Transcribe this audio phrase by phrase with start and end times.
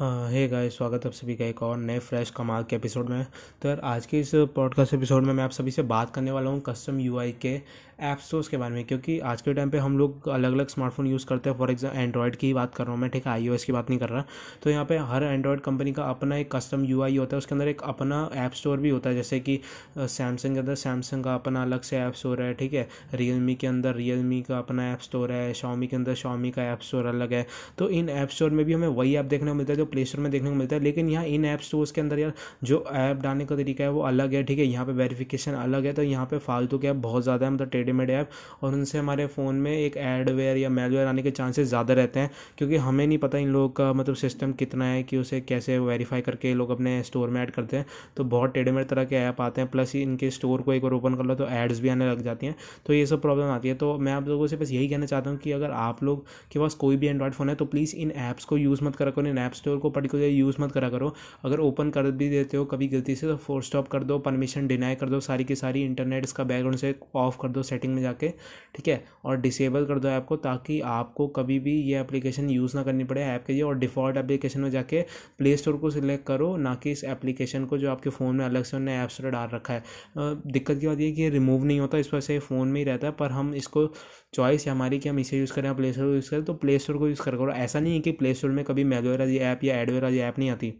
[0.00, 3.26] Hey guys स्वागत है आप सभी का एक और नए फ्रेश कमाल के एपिसोड में।
[3.62, 6.50] तो यार, आज के इस पॉडकास्ट एपिसोड में मैं आप सभी से बात करने वाला
[6.50, 7.60] हूँ कस्टम यूआई के
[8.00, 11.06] ऐप स्टोर्स के बारे में, क्योंकि आज के टाइम पे हम लोग अलग अलग स्मार्टफ़ोन
[11.06, 13.32] यूज़ करते हैं। फॉर एग्ज़ाम्पल एंड्रॉयड की ही बात कर रहा हूँ मैं, ठीक है?
[13.32, 14.24] आईओएस की बात नहीं कर रहा।
[14.62, 17.68] तो यहाँ पे हर एंड्रॉयड कंपनी का अपना एक कस्टम यूआई होता है, उसके अंदर
[17.68, 19.58] एक अपना ऐप स्टोर भी होता है। जैसे कि
[19.98, 22.86] सैमसंग के अंदर सैमसंग का अपना अलग से ऐप स्टोर है, ठीक है?
[23.14, 26.82] रियलमी के अंदर रियलमी का अपना ऐप स्टोर है शॉमी के अंदर शॉमी का ऐप
[26.82, 27.46] स्टोर अलग है।
[27.78, 30.04] तो इन ऐप स्टोर में भी हमें वही ऐप देखने को मिलता है जो प्ले
[30.04, 32.32] स्टोर में देखने को मिलता है। लेकिन यहाँ इन ऐप स्टोर्स के अंदर यार,
[32.64, 34.64] जो ऐप डालने का तरीका है वो अलग है, ठीक है?
[34.66, 37.70] यहाँ पे वेरिफिकेशन अलग है तो यहाँ पे फालतू के ऐप बहुत ज़्यादा है मतलब
[37.70, 38.30] टेढ़े ऐप
[38.62, 42.30] और उनसे हमारे फ़ोन में एक एडवेयर या मेलवेयर आने के चांसेस ज़्यादा रहते हैं,
[42.58, 46.20] क्योंकि हमें नहीं पता इन लोगों का मतलब सिस्टम कितना है कि उसे कैसे वेरीफाई
[46.22, 49.40] करके लोग अपने स्टोर में ऐड करते हैं। तो बहुत टेढ़े मेढ़े तरह के ऐप
[49.40, 52.10] आते हैं प्लस इनके स्टोर को एक बार ओपन कर लो तो एड्स भी आने
[52.10, 54.72] लग जाती हैं। तो ये सब प्रॉब्लम आती है। तो मैं आप लोगों से बस
[54.72, 57.54] यही कहना चाहता हूँ कि अगर आप लोग के पास कोई भी एंड्रॉइड फ़ोन है
[57.54, 60.72] तो प्लीज़ इन ऐप्स को यूज़ मत करा इन ऐप स्टोर को पर्टिकुलर यूज़ मत
[60.72, 61.12] करा करो।
[61.44, 64.66] अगर ओपन कर भी देते हो कभी गलती से तो फोर स्टॉप कर दो परमिशन
[64.66, 68.02] डिनाई कर दो, सारी की सारी इंटरनेट इसका बैकग्राउंड से ऑफ़ कर दो सेटिंग में
[68.02, 68.28] जाके,
[68.76, 69.02] ठीक है?
[69.24, 73.04] और डिसेबल कर दो ऐप को ताकि आपको कभी भी ये एप्लीकेशन यूज़ ना करनी
[73.04, 75.02] पड़े ऐप के लिए और डिफ़ॉल्ट एप्लीकेशन में जाके
[75.38, 78.64] प्ले स्टोर को सिलेक्ट करो, ना कि इस एप्लीकेशन को जो आपके फ़ोन में अलग
[78.64, 79.82] से उन्होंने ऐप स्टोर डाल रखा है।
[80.18, 82.84] दिक्कत की बात यह कि ये रिमूव नहीं होता, इस वजह से फ़ोन में ही
[82.84, 83.86] रहता है, पर हम इसको
[84.34, 86.96] चॉइस है हमारी कि हम इसे यूज़ करें प्ले स्टोर यूज़ करें तो प्ले स्टोर
[86.98, 89.60] को यूज़ कर करो। ऐसा नहीं है कि प्ले स्टोर में कभी मेलवेयर वाली ऐप
[89.66, 90.74] या एडवेयर वाली ऐप नहीं आती।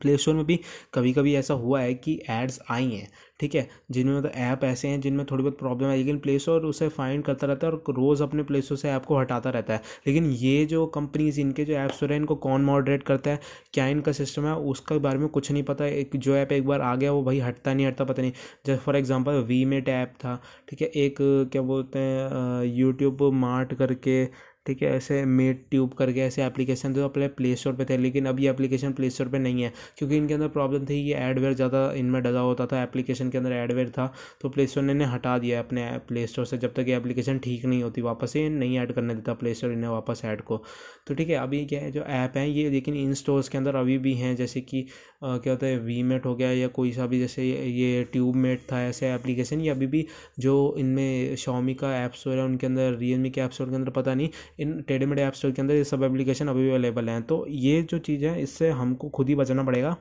[0.00, 0.58] प्ले स्टोर में भी
[0.94, 3.08] कभी कभी ऐसा हुआ है कि एड्स आई हैं,
[3.40, 3.68] ठीक है?
[3.90, 7.24] जिनमें मतलब ऐप ऐसे हैं जिनमें थोड़ी बहुत प्रॉब्लम है, लेकिन प्ले स्टोर उसे फाइंड
[7.24, 10.30] करता रहता है और रोज़ अपने प्ले स्टोर से ऐप को हटाता रहता है। लेकिन
[10.32, 13.40] ये जो कंपनीज़ इनके जो ऐप स्टोर है, इनको कौन मॉडरेट करता है?
[13.74, 14.54] क्या इनका सिस्टम है?
[14.54, 17.38] उसके बारे में कुछ नहीं पता। एक जो ऐप एक बार आ गया, वो भाई
[17.40, 18.32] हटता नहीं, हटता पता नहीं।
[18.66, 20.88] जैसे for example we met app था, ठीक है?
[20.88, 21.16] एक
[21.52, 24.24] क्या बोलते हैं यूट्यूब मार्ट करके
[24.66, 28.26] ठीक है, ऐसे मेड ट्यूब करके ऐसे एप्लीकेशन तो अपने प्ले स्टोर पर थे, लेकिन
[28.26, 31.54] अब ये एप्लीकेशन प्ले स्टोर पर नहीं है। क्योंकि इनके अंदर प्रॉब्लम थी, ये एडवेयर
[31.54, 35.08] ज़्यादा इनमें डला होता था एप्लीकेशन के अंदर एडवेयर था तो प्ले स्टोर ने इन्हें
[35.08, 38.48] हटा दिया अपने प्ले स्टोर से, जब तक ये एप्लीकेशन ठीक नहीं होती, वापस ये
[38.50, 40.62] नहीं ऐड करने देता प्ले स्टोर इन्हें वापस ऐड को।
[41.06, 43.76] तो ठीक है, अभी क्या है, जो ऐप हैं, ये लेकिन इन स्टोर्स के अंदर
[43.76, 44.86] अभी भी हैं, जैसे कि
[45.24, 48.60] क्या होता है वी मेट हो गया, या कोई सा भी जैसे ये ट्यूब मेट
[48.72, 50.06] था, ऐसे एप्लीकेशन ये अभी भी
[50.40, 53.90] जो इनमें शॉमी का ऐप स्टोर है उनके अंदर रियलमी के ऐप स्टोर के अंदर
[53.92, 54.28] पता नहीं
[54.58, 57.82] इन टेढ़े मेढ़े ऐप स्टोर के अंदर ये सब एप्लीकेशन अभी अवेलेबल हैं। तो ये
[57.82, 59.96] जो चीज़ है, इससे हमको खुद ही बचाना पड़ेगा।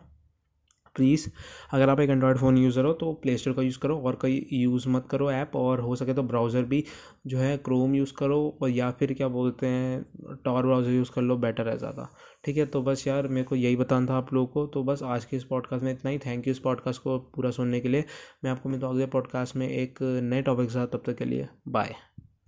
[0.96, 1.28] प्लीज़
[1.74, 4.42] अगर आप एक एंड्रॉयड फ़ोन यूज़र हो तो प्ले स्टोर का यूज़ करो और कहीं
[4.54, 6.84] यूज़ मत करो ऐप और हो सके तो ब्राउज़र भी
[7.28, 11.22] जो है क्रोम यूज़ करो और या फिर क्या बोलते हैं टॉर ब्राउज़र यूज़ कर
[11.22, 12.10] लो बेटर है ज़्यादा।
[12.46, 12.66] ठीक है?
[12.66, 15.38] तो बस यार, मेरे को यही बताना था आप लोगों को। तो बस आज के
[15.38, 18.06] इस पॉडकास्ट में इतना ही। थैंक यू इस पॉडकास्ट को पूरा सुनने के लिए।
[18.44, 21.26] मैं आपको मिलता हूँ अगले पॉडकास्ट में एक नए टॉपिक के साथ। तब तक के
[21.26, 22.11] लिए बाय